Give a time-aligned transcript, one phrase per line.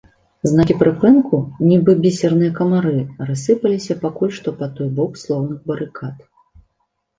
[0.51, 1.35] Знакі прыпынку,
[1.71, 2.95] нібы бісерныя камары,
[3.29, 6.29] рассыпаліся пакуль што па той бок слоўных барыкад.